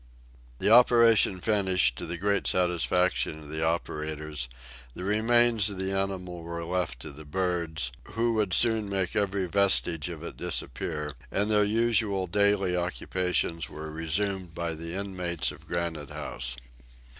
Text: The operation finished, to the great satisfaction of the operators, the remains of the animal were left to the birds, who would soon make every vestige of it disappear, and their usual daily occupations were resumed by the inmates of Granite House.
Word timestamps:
The 0.57 0.71
operation 0.71 1.37
finished, 1.41 1.95
to 1.99 2.07
the 2.07 2.17
great 2.17 2.47
satisfaction 2.47 3.37
of 3.37 3.49
the 3.49 3.63
operators, 3.63 4.49
the 4.95 5.03
remains 5.03 5.69
of 5.69 5.77
the 5.77 5.91
animal 5.91 6.41
were 6.41 6.65
left 6.65 6.99
to 7.01 7.11
the 7.11 7.23
birds, 7.23 7.91
who 8.13 8.33
would 8.33 8.55
soon 8.55 8.89
make 8.89 9.15
every 9.15 9.45
vestige 9.45 10.09
of 10.09 10.23
it 10.23 10.37
disappear, 10.37 11.13
and 11.29 11.51
their 11.51 11.63
usual 11.63 12.25
daily 12.25 12.75
occupations 12.75 13.69
were 13.69 13.91
resumed 13.91 14.55
by 14.55 14.73
the 14.73 14.95
inmates 14.95 15.51
of 15.51 15.67
Granite 15.67 16.09
House. 16.09 16.57